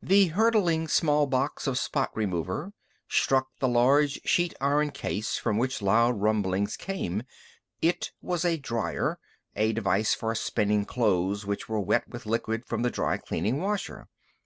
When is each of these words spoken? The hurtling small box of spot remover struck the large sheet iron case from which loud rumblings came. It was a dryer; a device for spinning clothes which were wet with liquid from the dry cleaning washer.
The 0.00 0.28
hurtling 0.28 0.88
small 0.88 1.26
box 1.26 1.66
of 1.66 1.76
spot 1.76 2.16
remover 2.16 2.72
struck 3.10 3.48
the 3.58 3.68
large 3.68 4.18
sheet 4.24 4.54
iron 4.58 4.90
case 4.90 5.36
from 5.36 5.58
which 5.58 5.82
loud 5.82 6.12
rumblings 6.18 6.78
came. 6.78 7.24
It 7.82 8.10
was 8.22 8.42
a 8.46 8.56
dryer; 8.56 9.18
a 9.54 9.74
device 9.74 10.14
for 10.14 10.34
spinning 10.34 10.86
clothes 10.86 11.44
which 11.44 11.68
were 11.68 11.78
wet 11.80 12.08
with 12.08 12.24
liquid 12.24 12.64
from 12.64 12.80
the 12.80 12.90
dry 12.90 13.18
cleaning 13.18 13.60
washer. 13.60 14.08